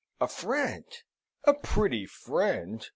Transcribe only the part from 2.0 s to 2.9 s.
friend!"